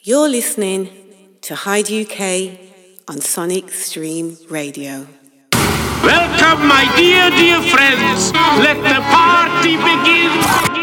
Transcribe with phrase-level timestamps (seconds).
[0.00, 0.88] You're listening
[1.40, 2.56] to Hyde UK
[3.08, 5.08] on Sonic Stream Radio.
[6.04, 8.32] Welcome, my dear, dear friends.
[8.62, 10.77] Let the party begin.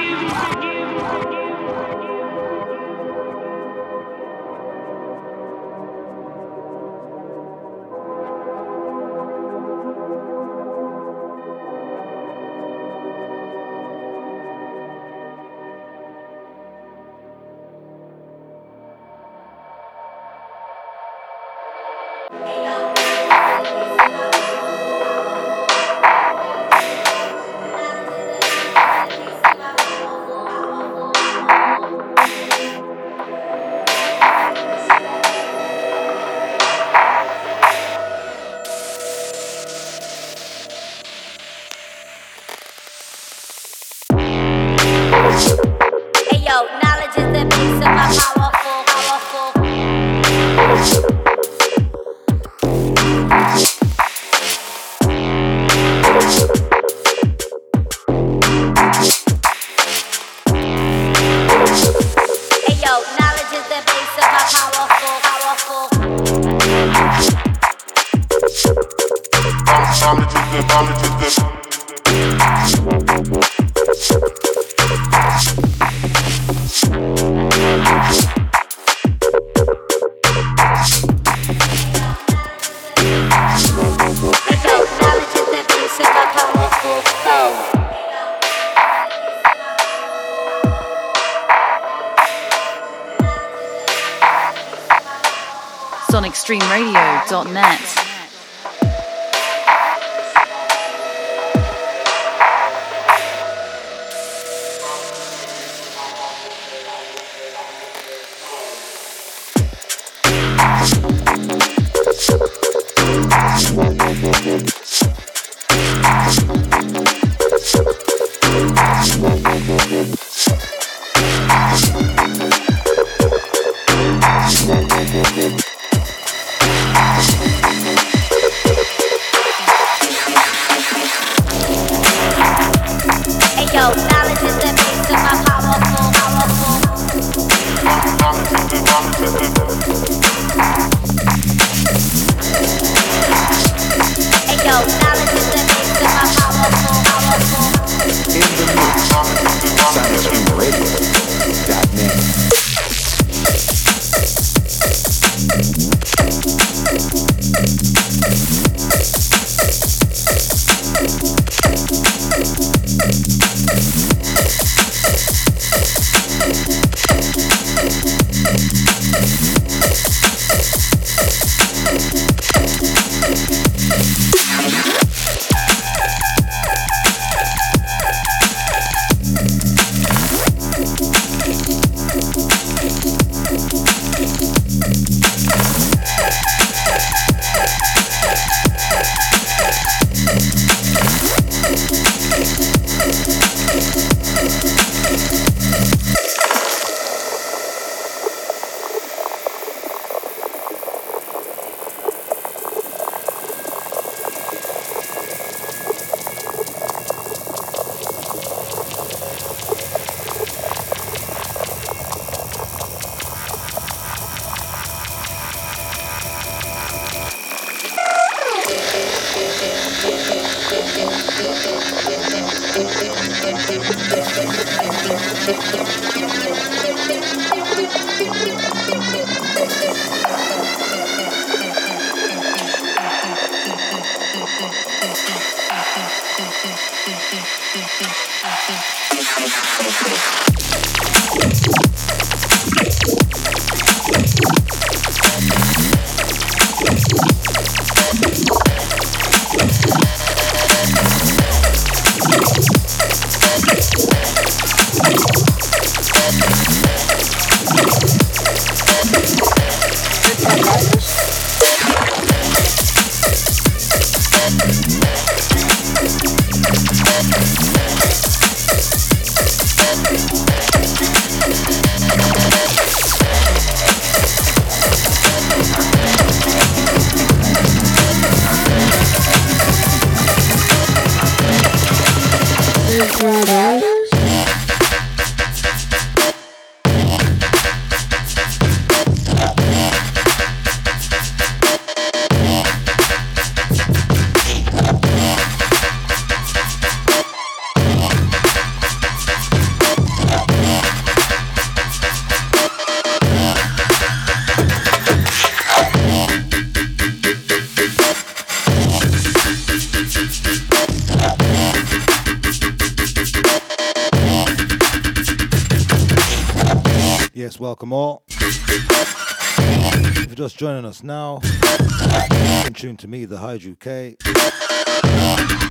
[322.95, 324.15] In tune to me, the Hyde UK,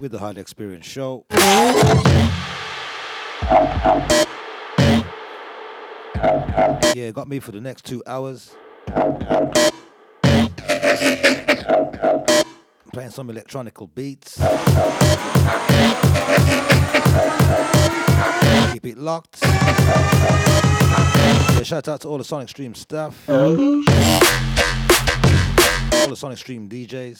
[0.00, 1.24] with the Hyde Experience Show.
[6.94, 8.54] Yeah, got me for the next two hours.
[12.92, 14.36] Playing some electronical beats.
[18.72, 19.38] Keep it locked.
[21.54, 23.18] Yeah, shout out to all the Sonic Stream staff.
[26.04, 27.18] All the Sonic Stream DJs.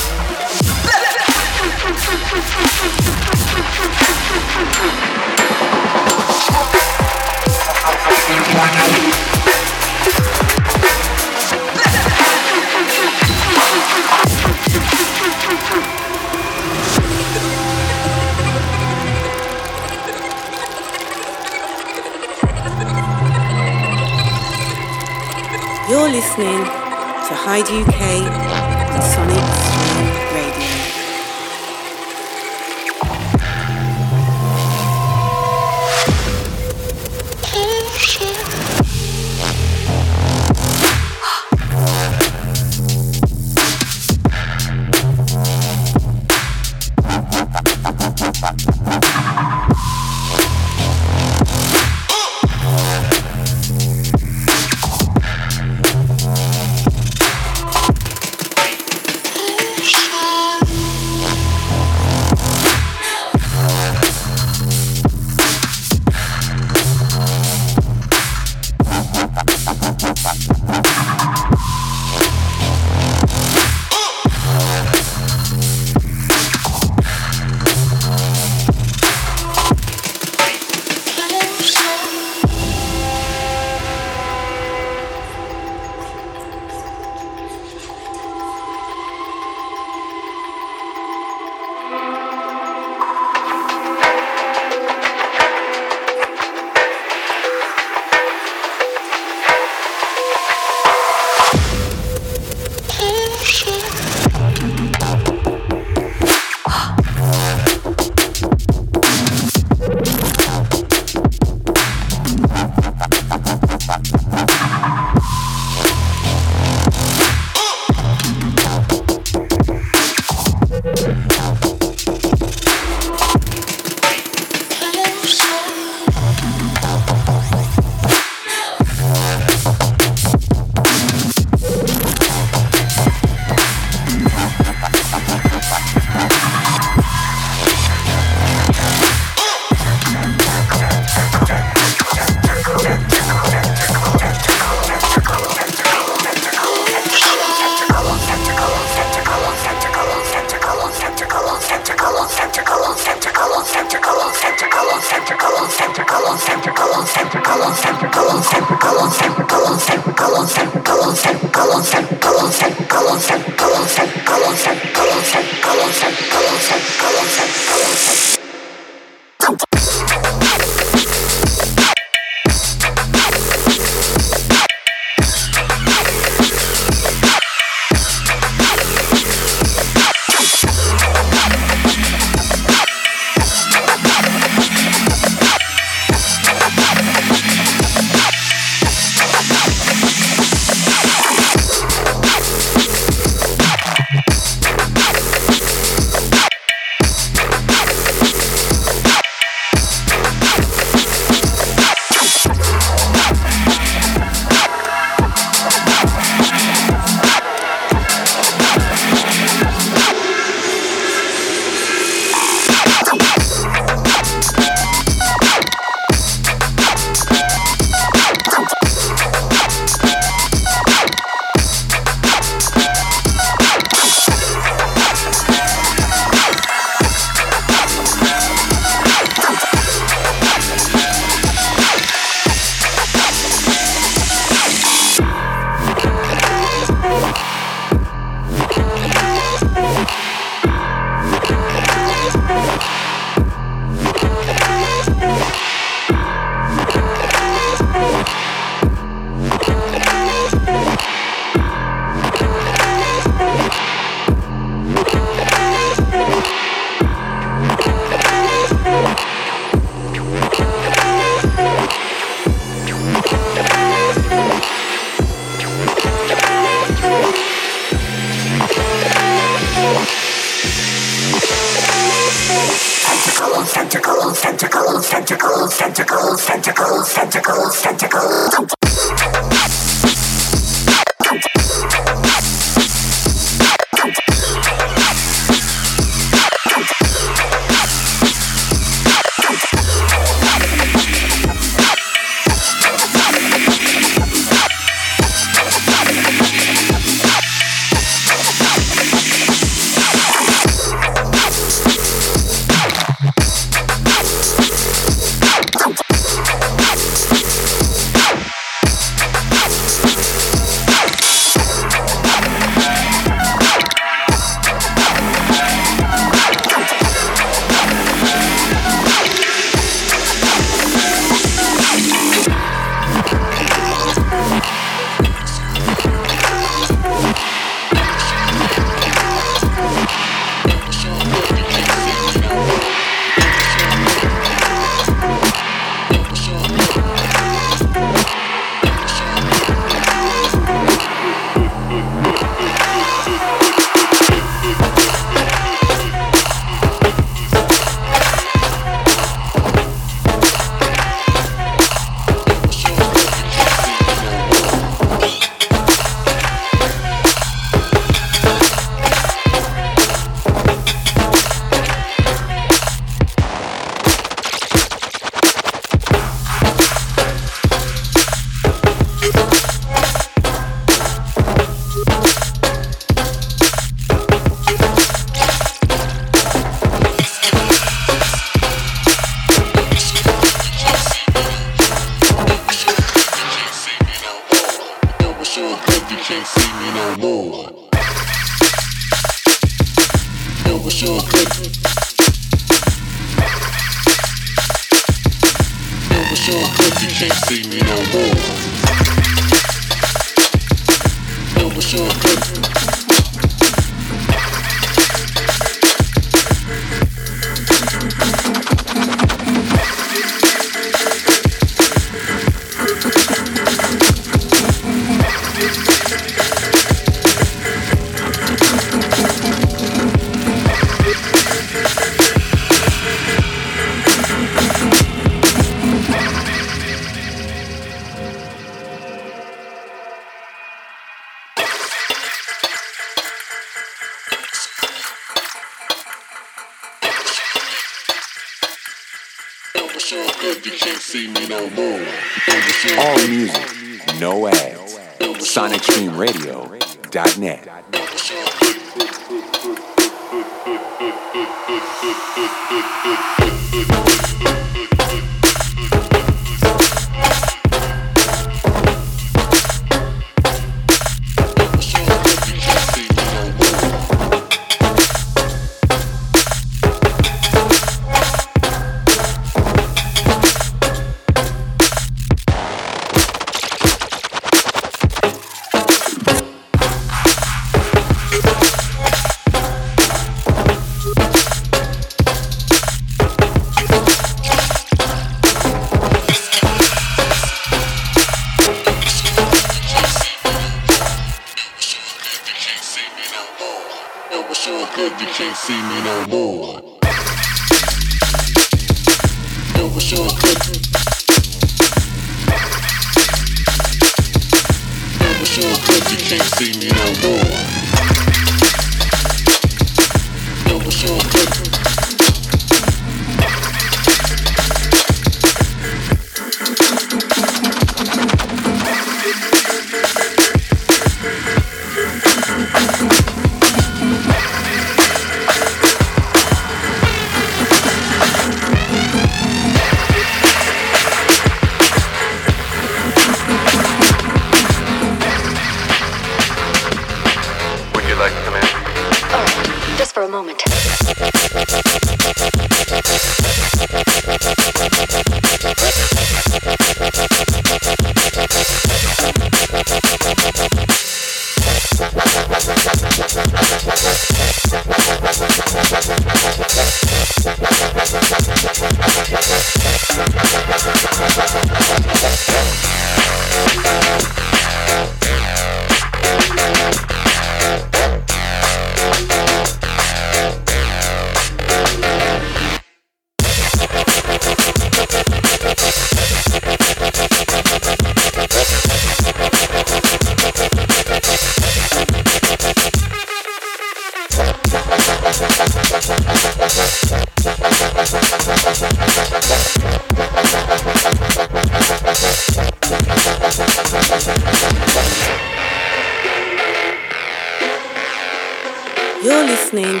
[599.70, 600.00] Listening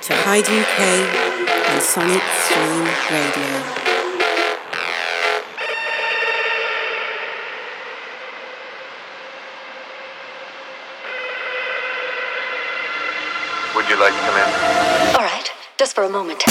[0.00, 0.80] to Hyde UK
[1.68, 3.52] and Sonic Stream Radio.
[13.76, 14.48] Would you like to come in?
[15.14, 16.42] All right, just for a moment.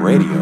[0.00, 0.39] Radio.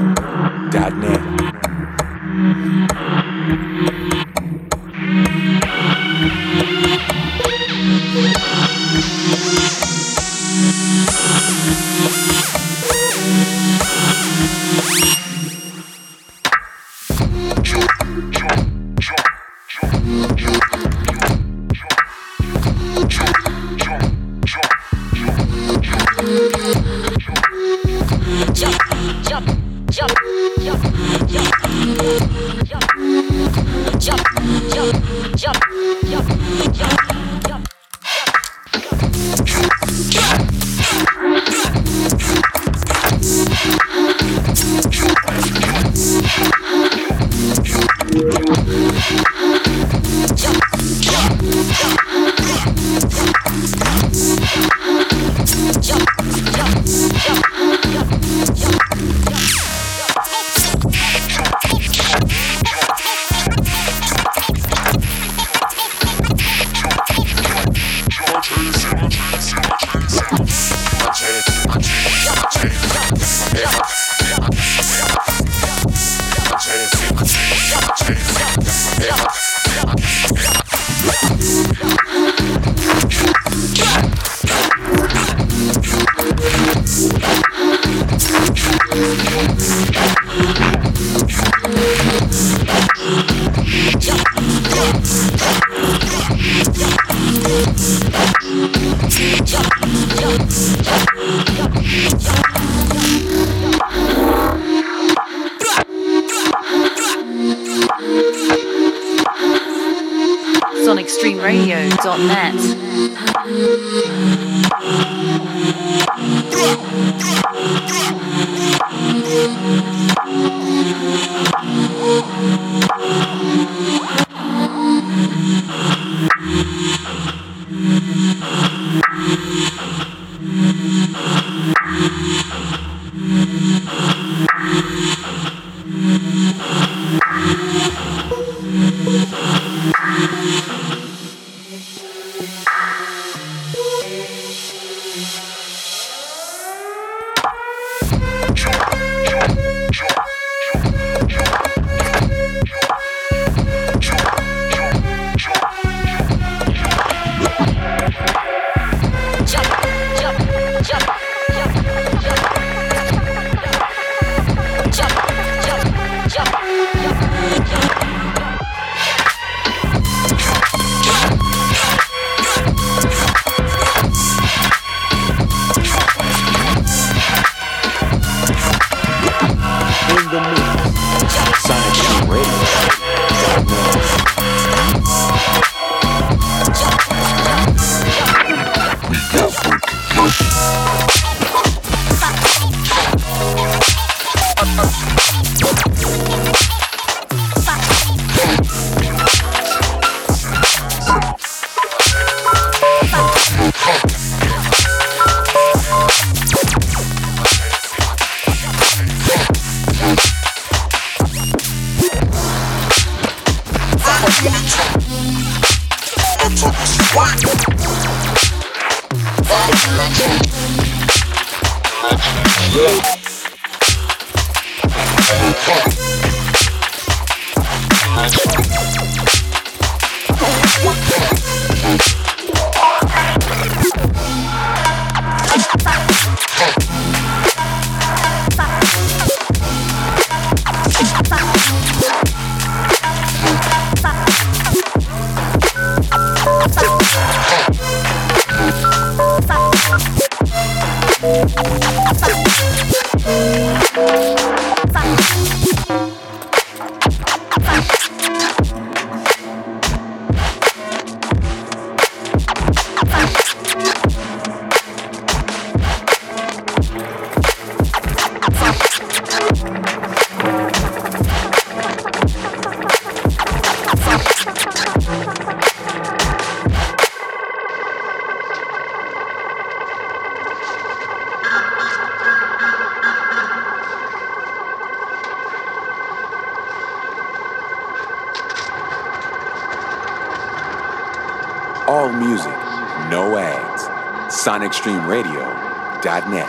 [294.78, 296.47] SonicStreamRadio.net.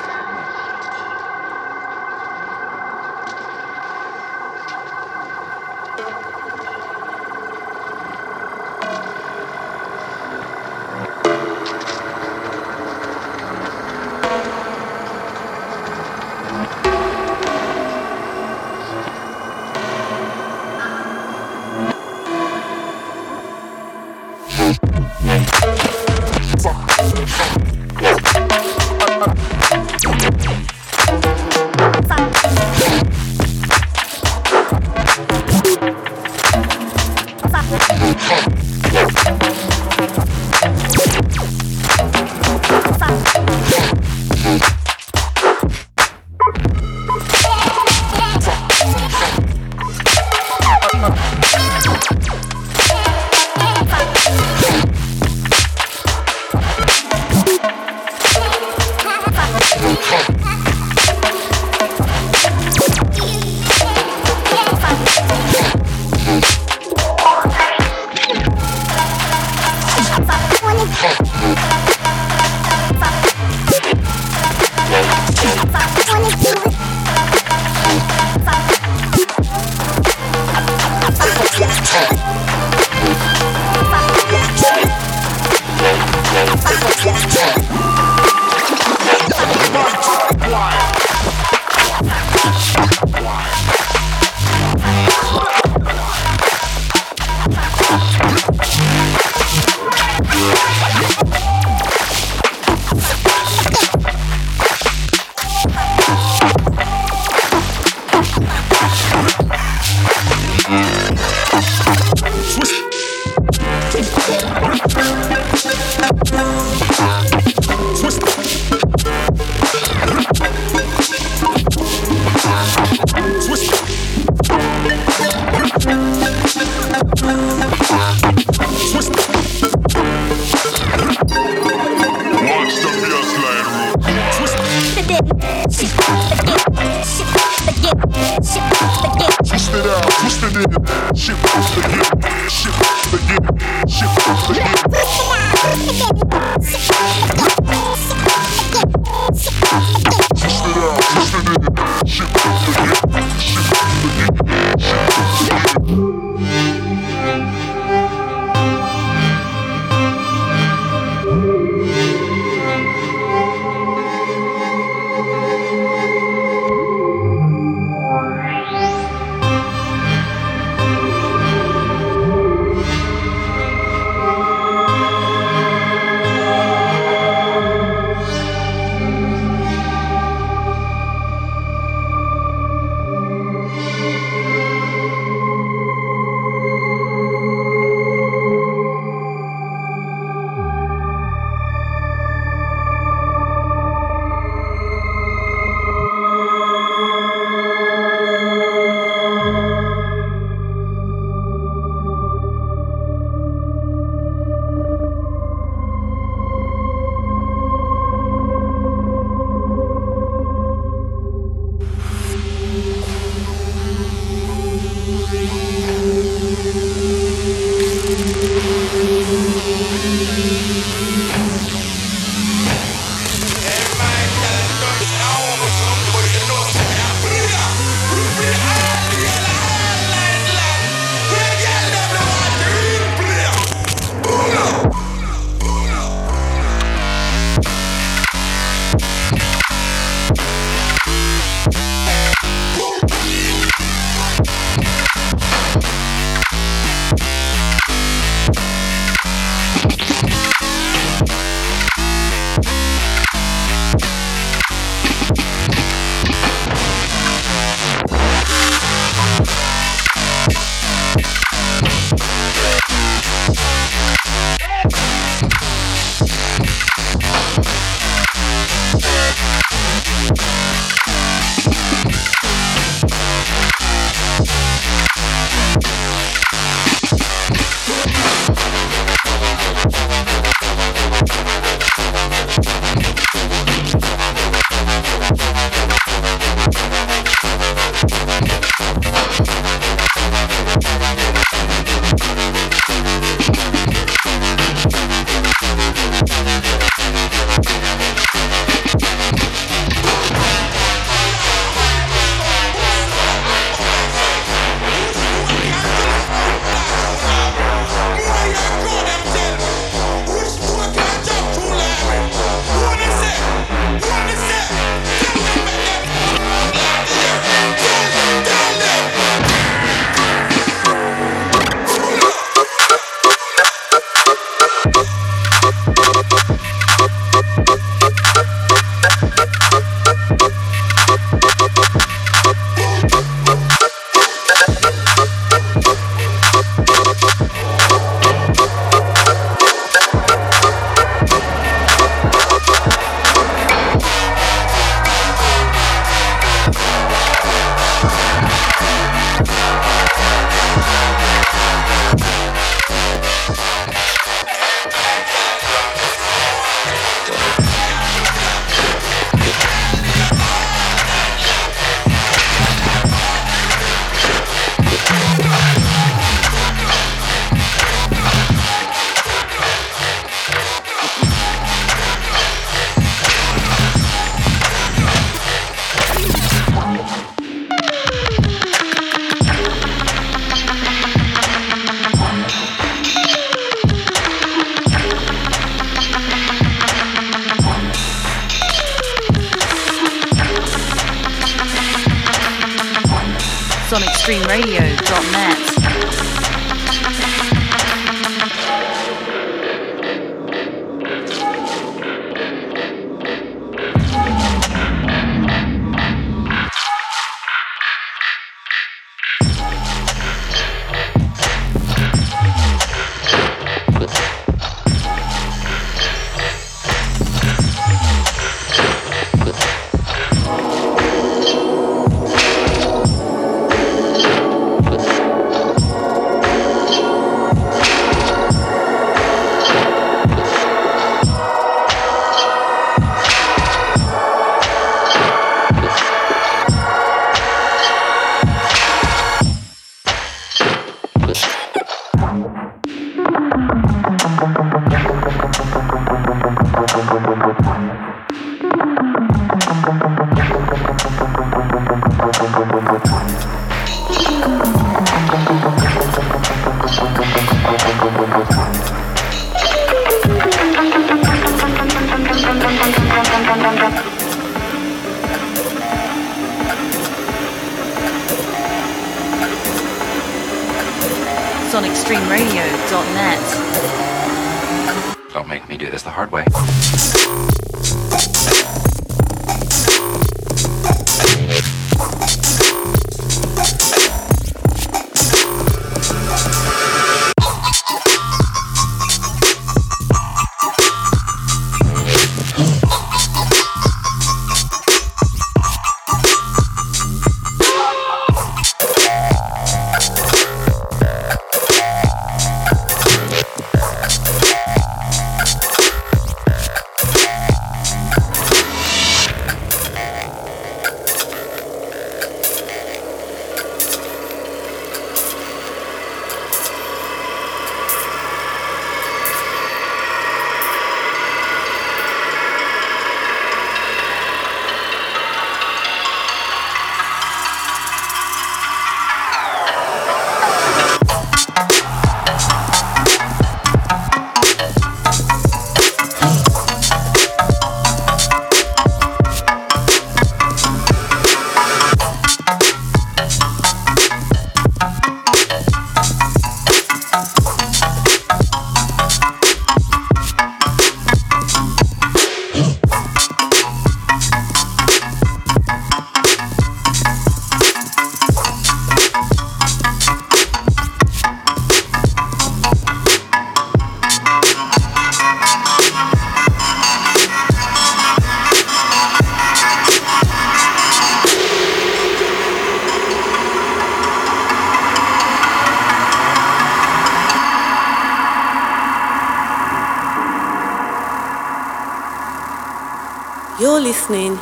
[584.10, 584.38] listening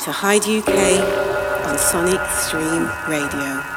[0.00, 3.74] to Hyde UK on Sonic Stream Radio.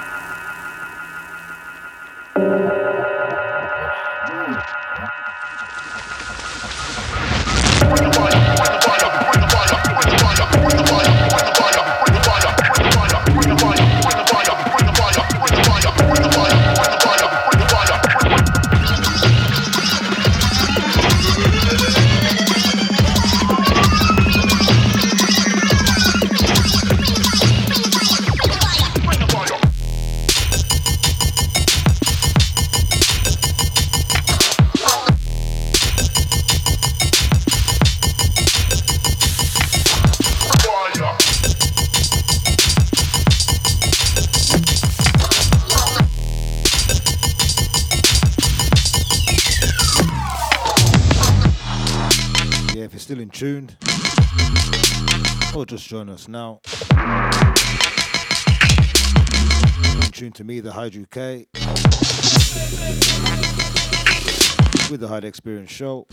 [55.86, 56.60] Join us now.
[60.12, 61.46] Tune to me, the Hyde UK,
[64.90, 66.08] with the Hyde Experience Show.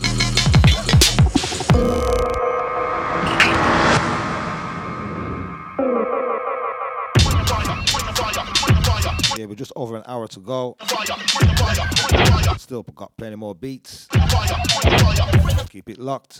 [9.37, 10.77] Yeah, we're just over an hour to go.
[12.57, 14.07] Still got plenty more beats.
[15.69, 16.39] Keep it locked.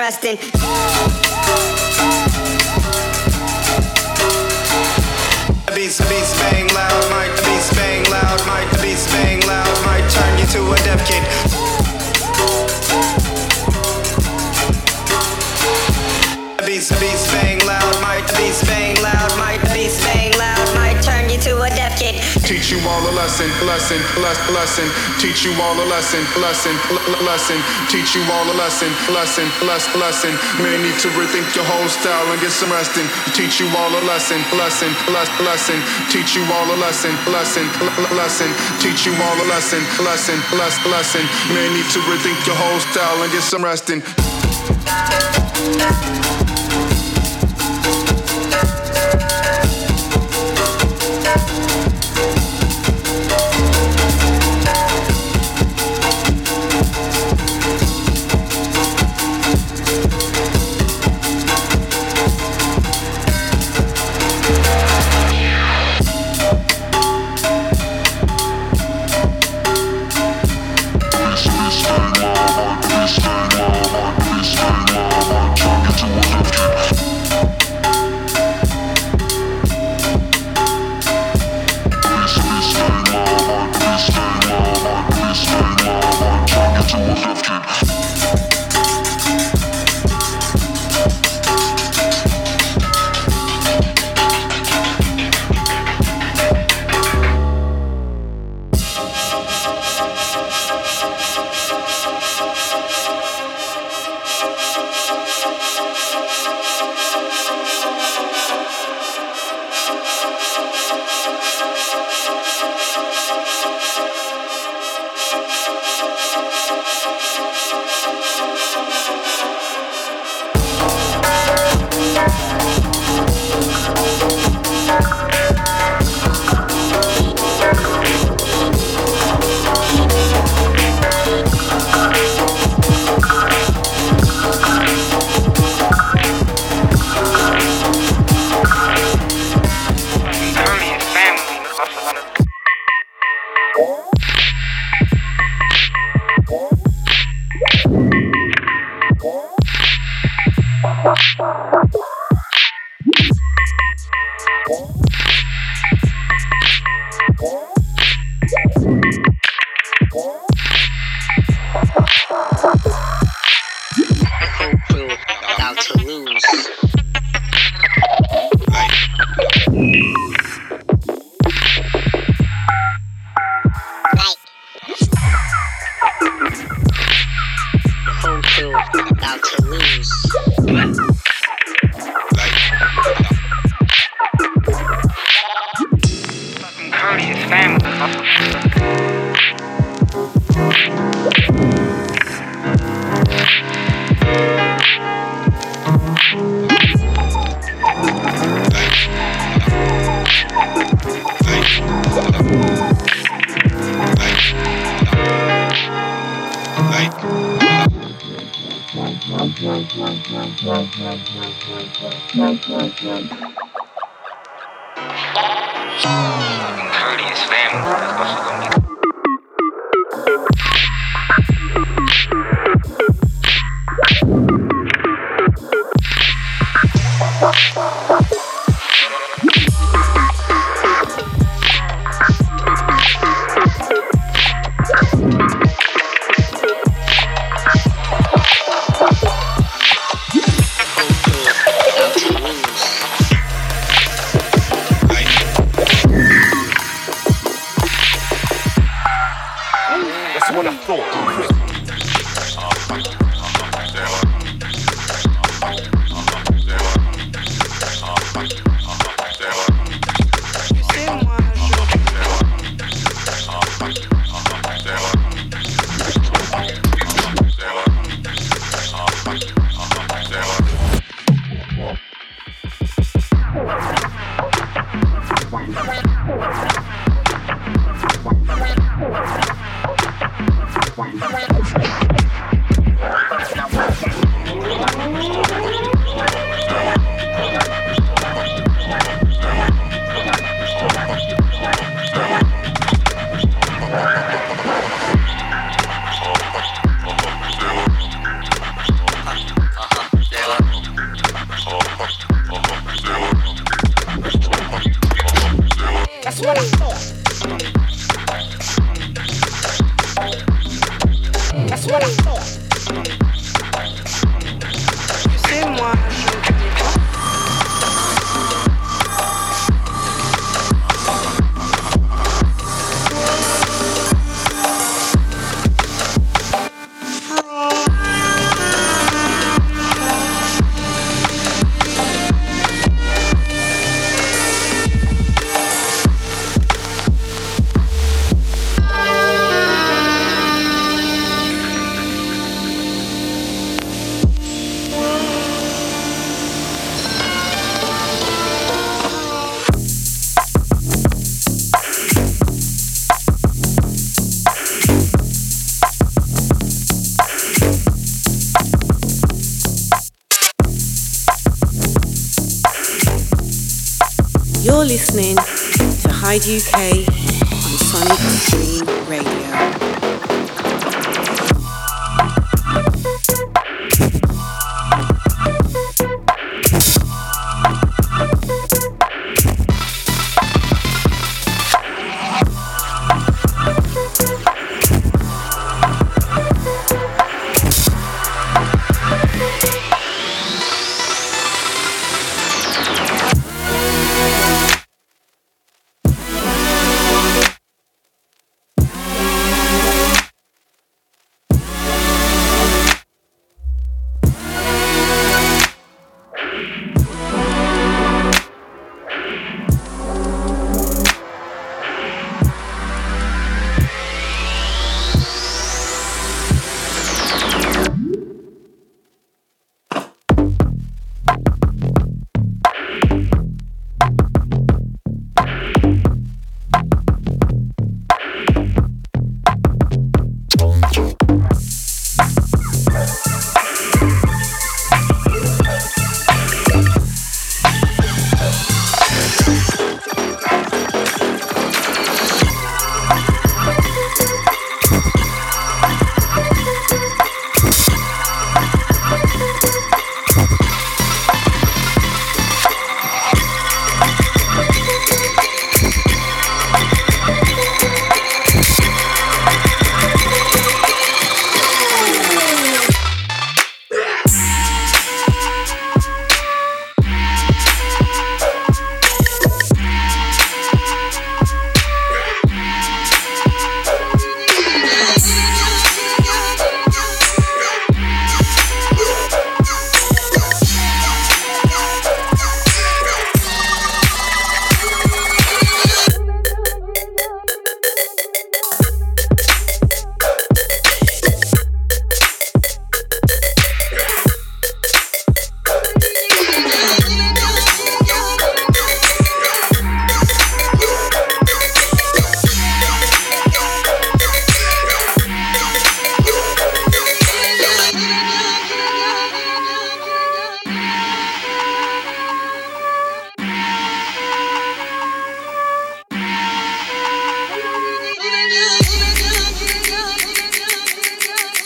[0.00, 0.36] some resting.
[5.74, 6.00] Beats,
[6.40, 11.06] bang loud, mic, beats bang loud, mic, beats bang loud, turn you to a deaf
[11.06, 11.24] kid.
[16.66, 16.90] Beats,
[17.32, 22.20] bang loud, mic, beats bang loud, mic, bang loud, turn you to a deaf kid.
[22.44, 24.88] Teach you all a lesson, lesson, lesson, lesson.
[25.18, 26.74] Teach you all a lesson, lesson,
[27.24, 27.58] lesson.
[27.90, 30.30] Teach you all a lesson, lesson, lesson, lesson.
[30.62, 33.06] May need to rethink your whole style and get some resting.
[33.34, 35.82] Teach you all a lesson, lesson, lesson, lesson.
[36.08, 37.66] Teach you all a lesson, lesson,
[38.14, 38.54] lesson.
[38.78, 41.26] Teach you all a lesson, lesson, lesson, lesson.
[41.50, 44.02] May need to rethink your whole style and get some resting.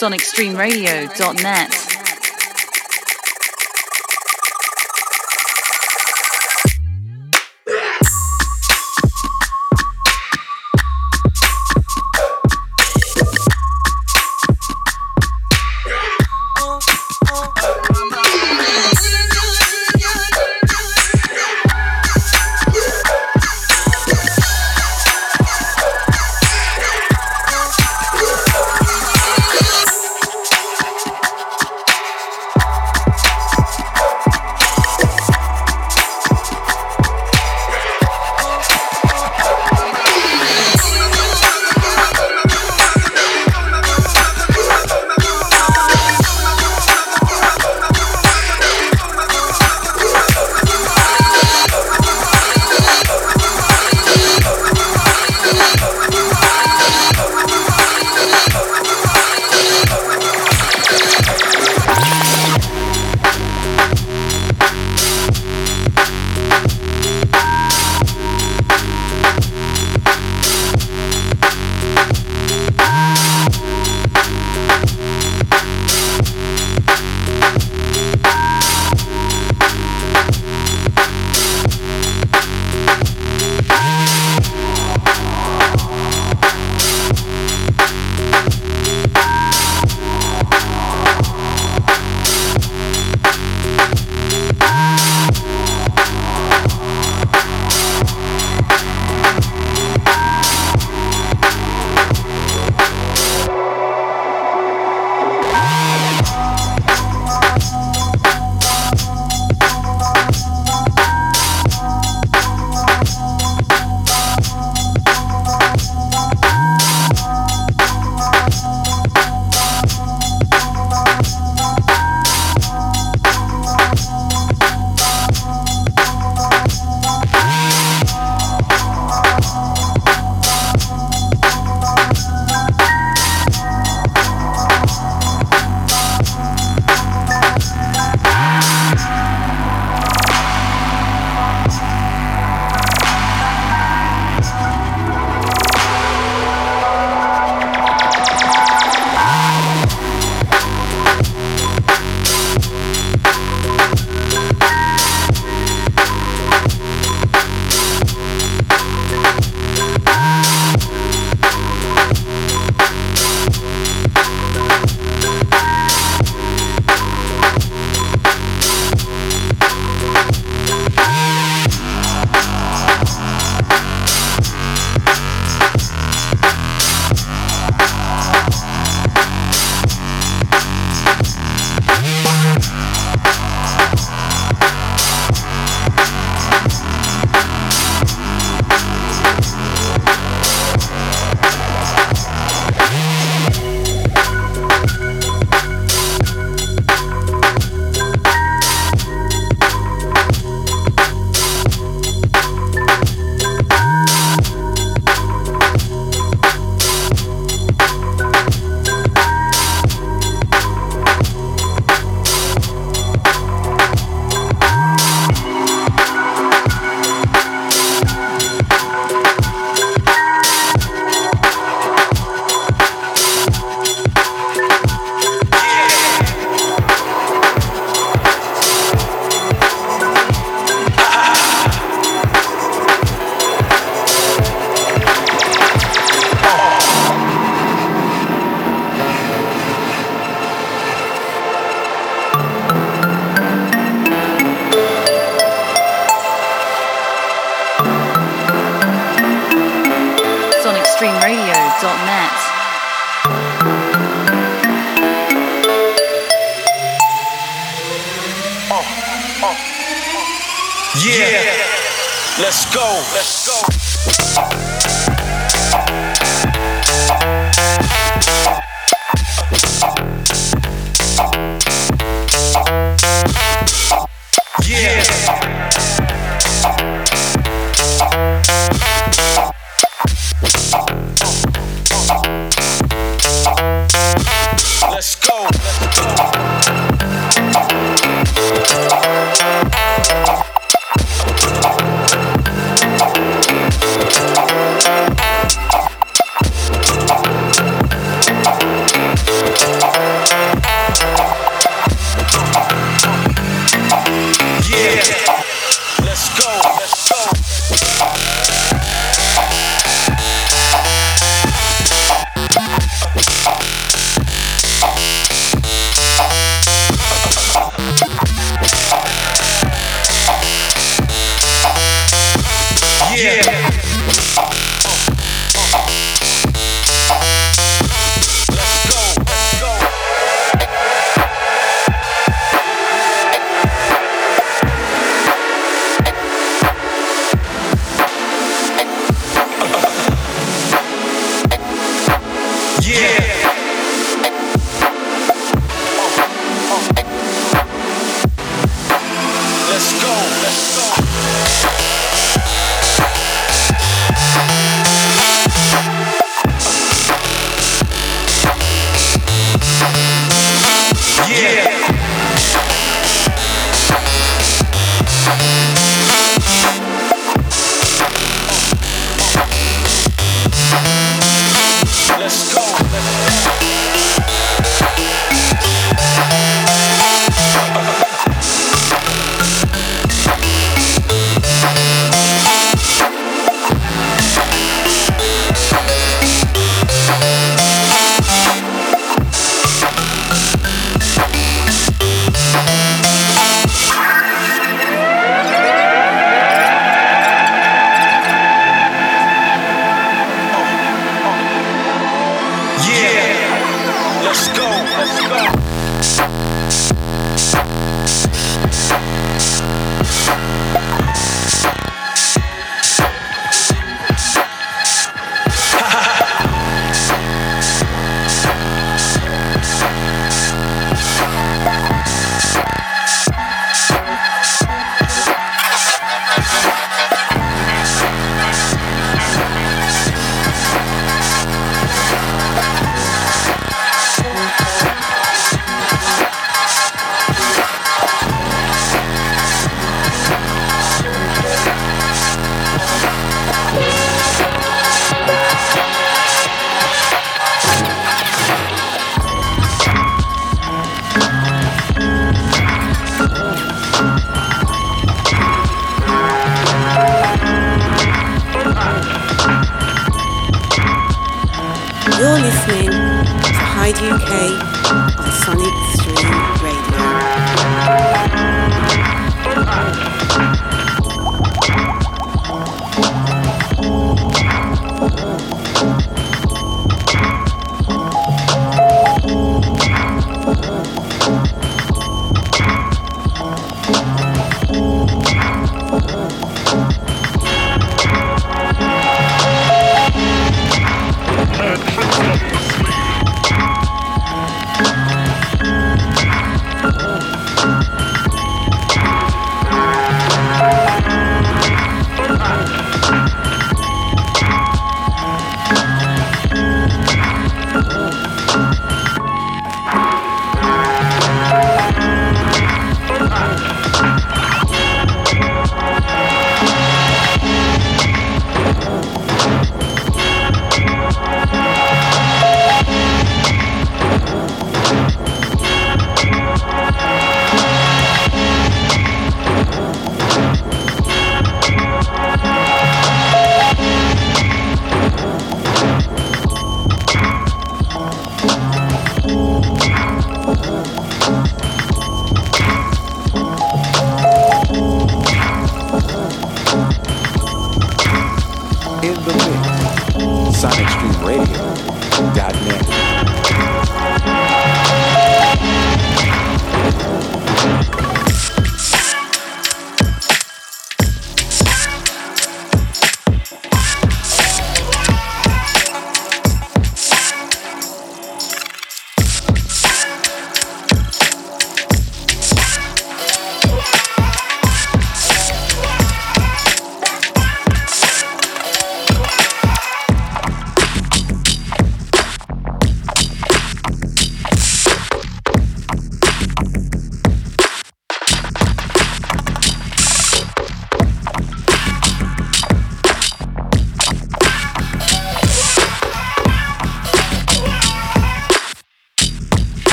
[0.00, 1.89] sonicstreamradio.net.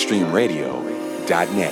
[0.00, 1.69] sonicstreamradio.net.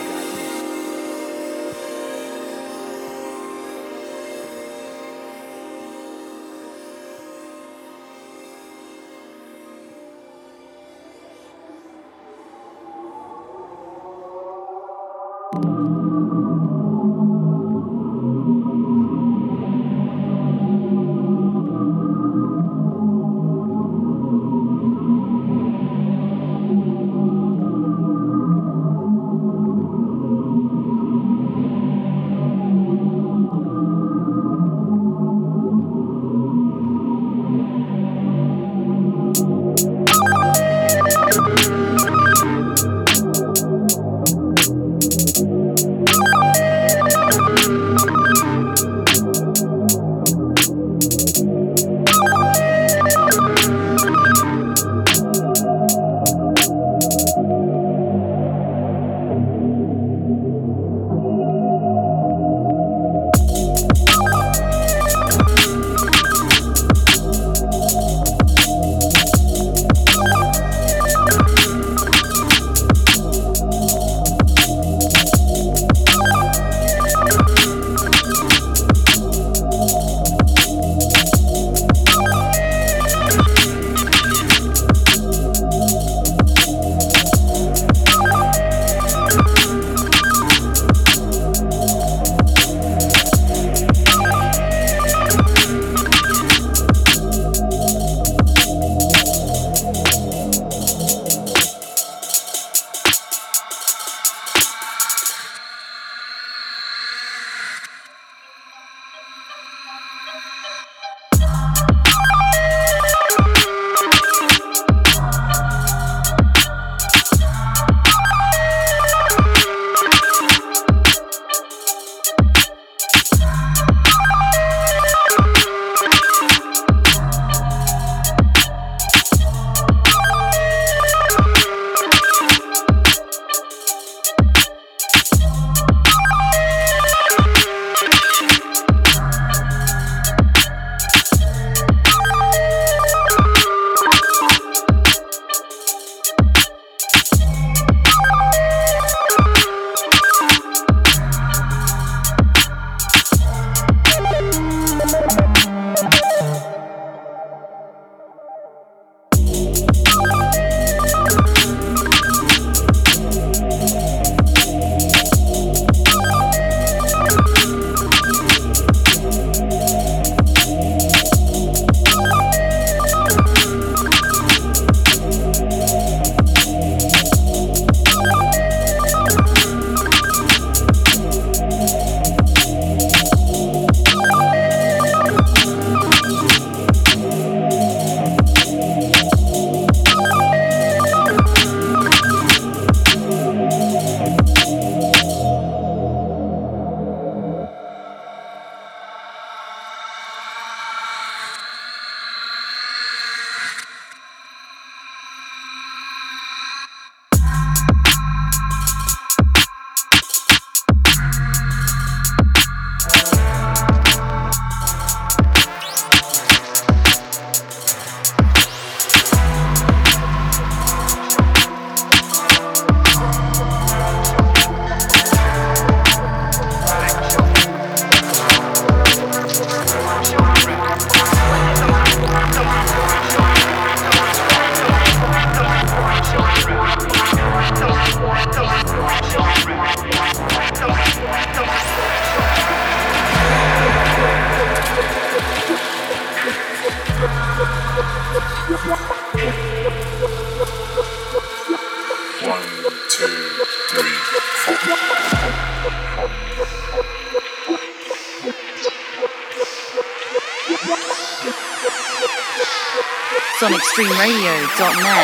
[264.79, 265.18] don't.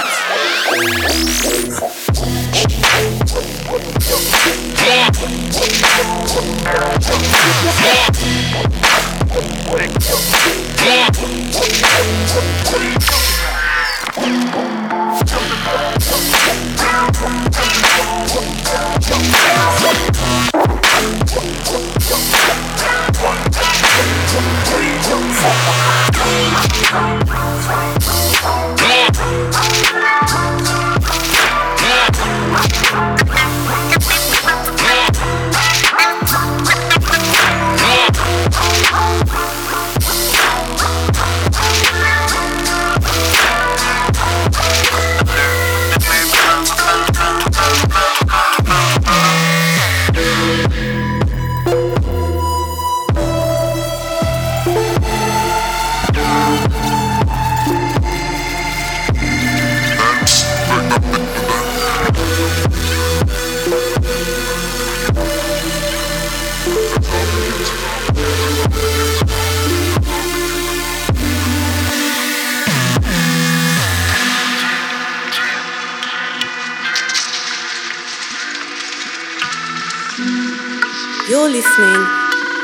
[81.45, 82.07] You're listening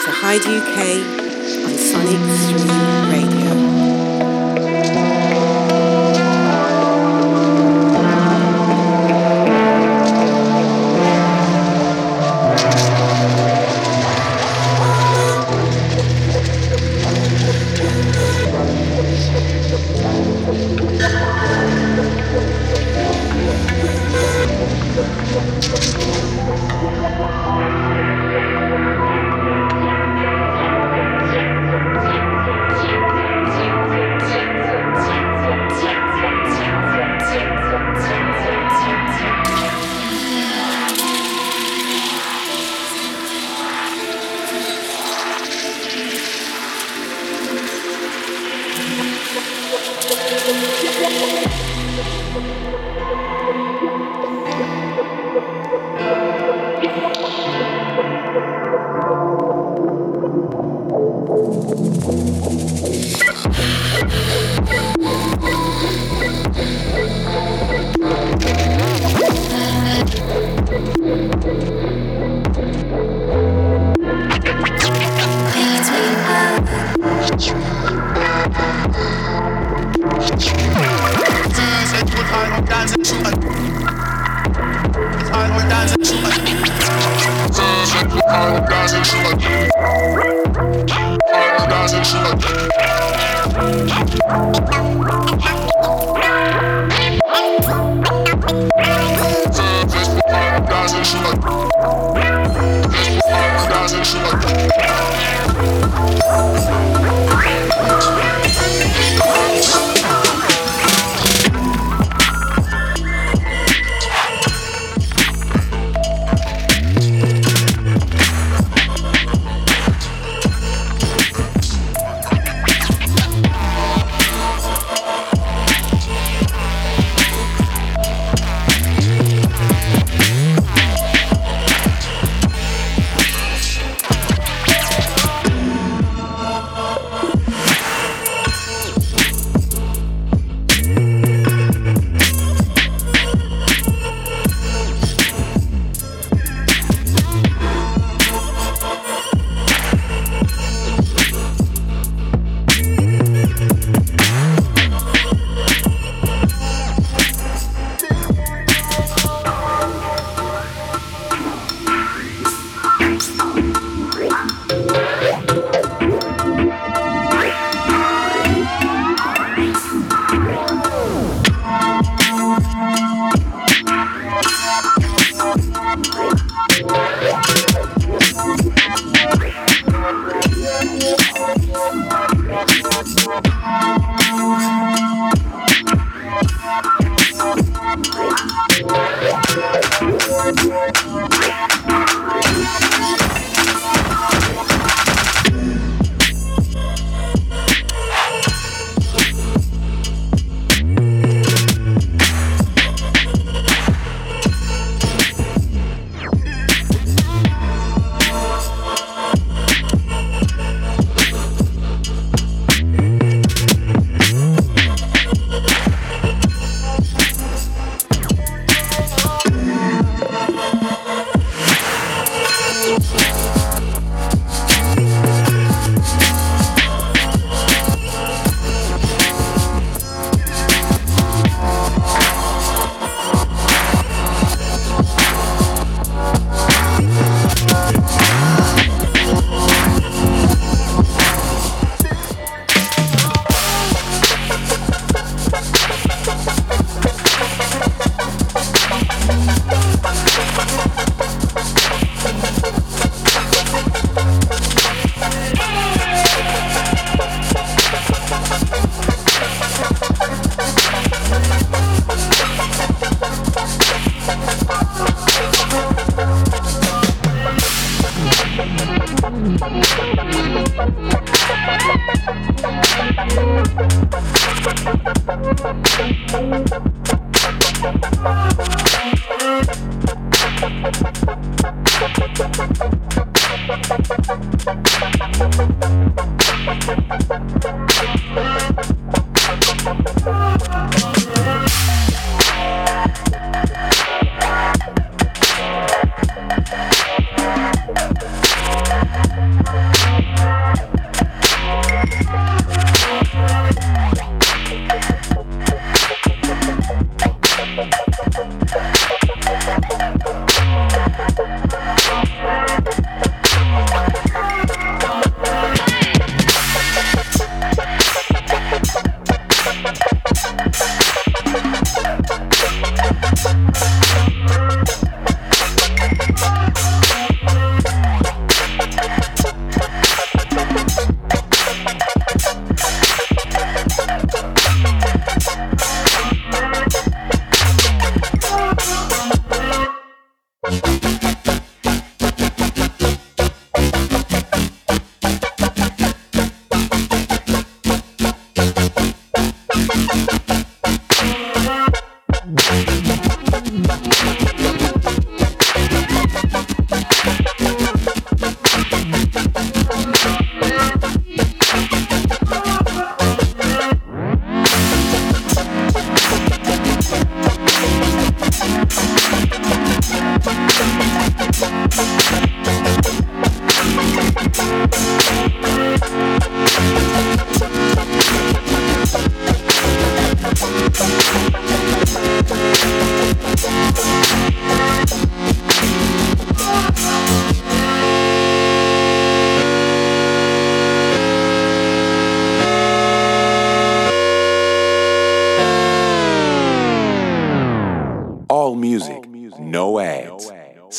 [0.05, 3.60] to Hyde UK on Sonic Stream Radio.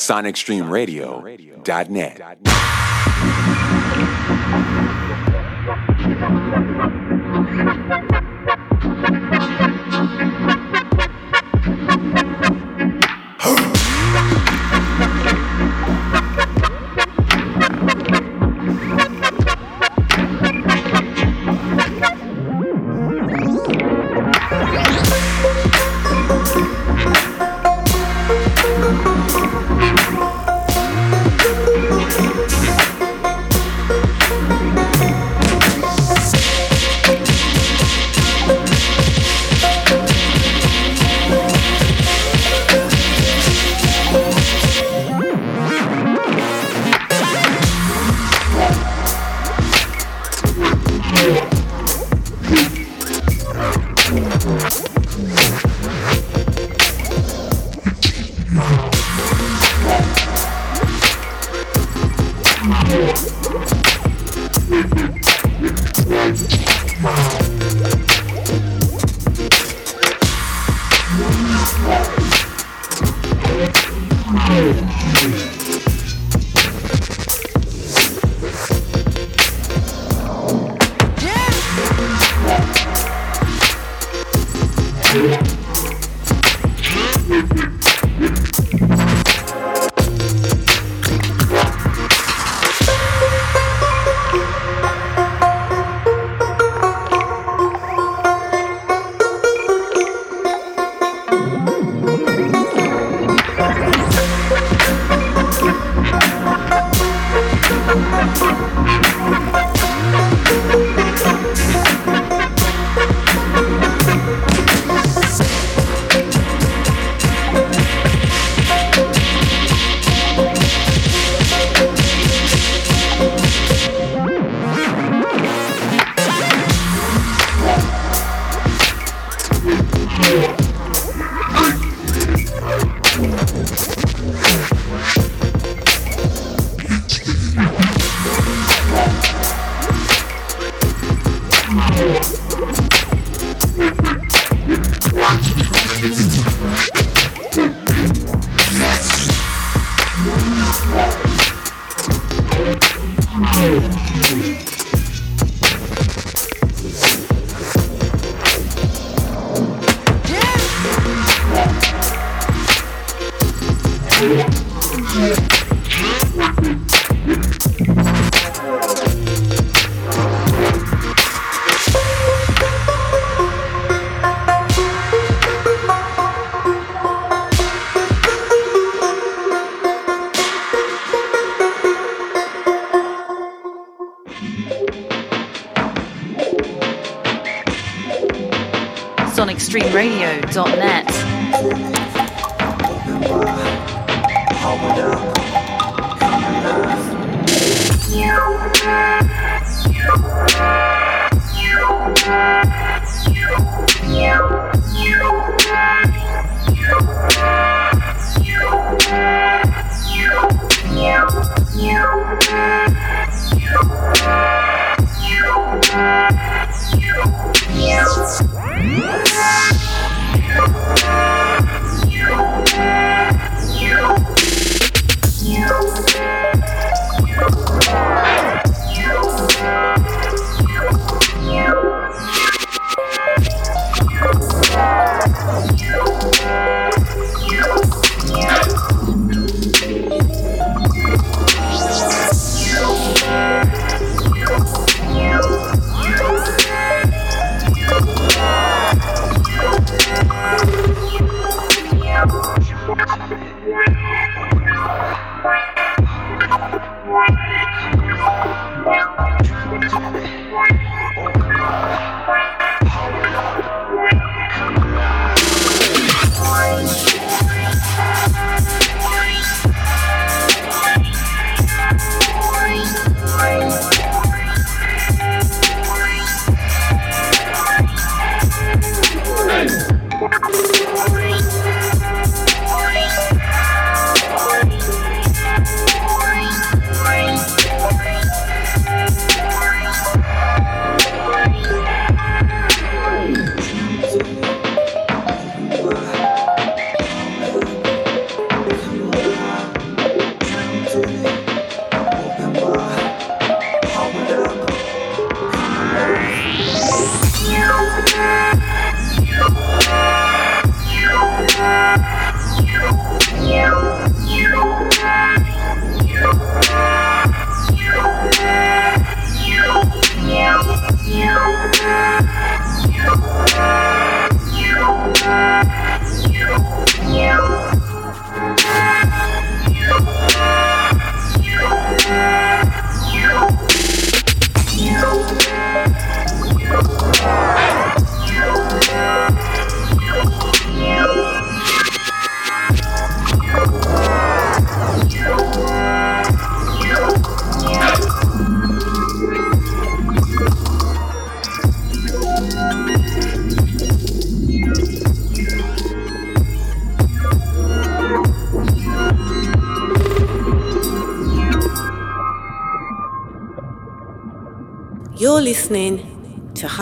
[0.02, 2.22] sonicstreamradio.net.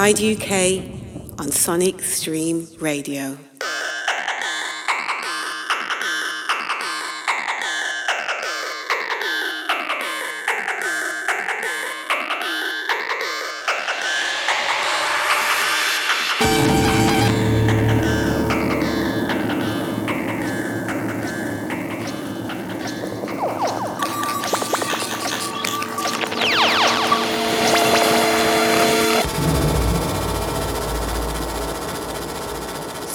[0.09, 3.37] Hyde UK on Sonic Stream Radio.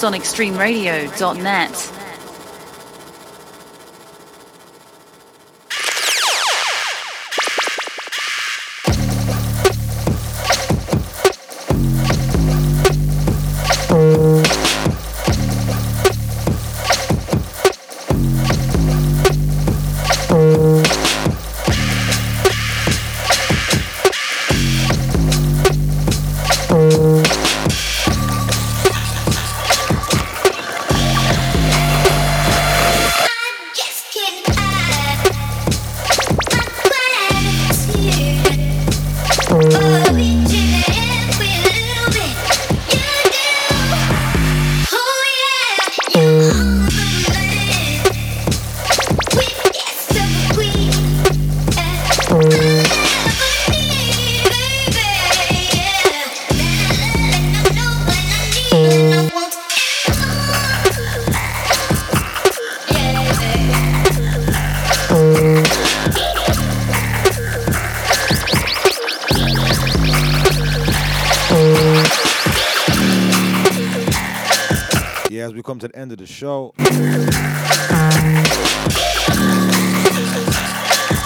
[0.04, 1.72] sonicstreamradio.net.
[1.72, 1.93] the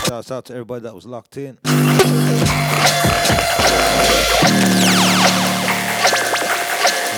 [0.07, 1.59] Shouts out to everybody that was locked in.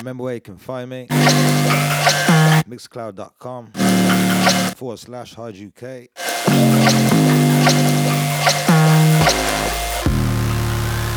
[0.01, 1.07] remember where you can find me.
[2.67, 3.73] Mixcloud.com
[4.77, 6.09] forward slash Hyde UK.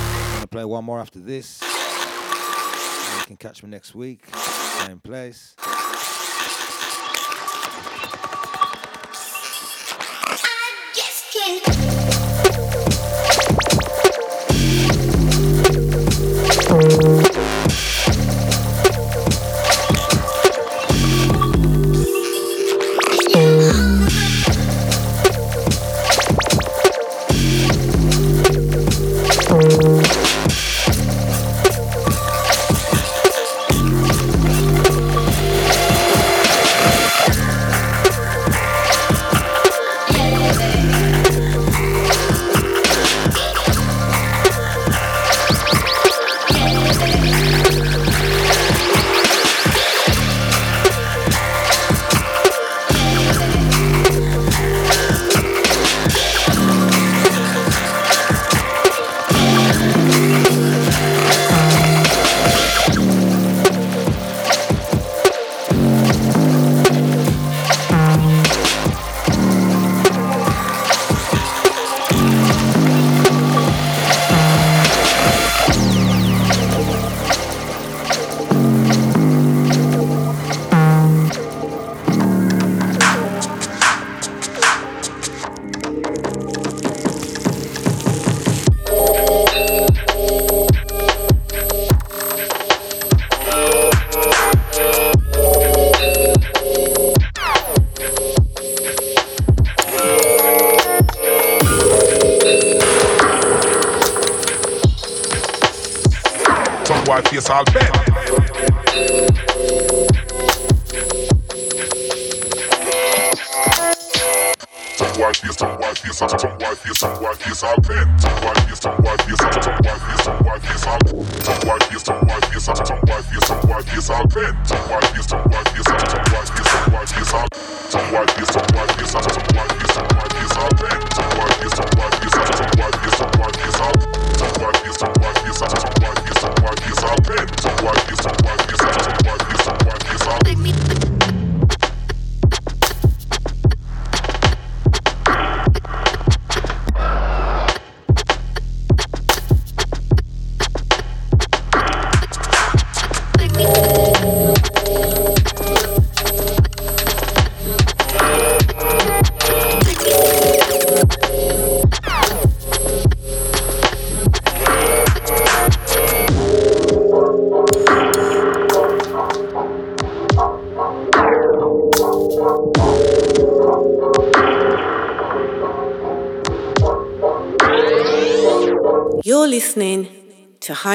[0.10, 1.62] I'm gonna play one more after this.
[1.62, 5.56] You can catch me next week, same place.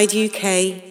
[0.06, 0.88] UK